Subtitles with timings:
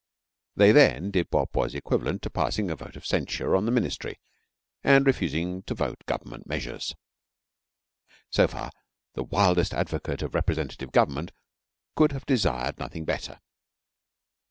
[0.55, 4.19] They then did what was equivalent to passing a vote of censure on the Ministry
[4.83, 6.95] and refusing to vote government measures.
[8.31, 8.71] So far
[9.13, 11.31] the wildest advocate of representative government
[11.95, 13.41] could have desired nothing better.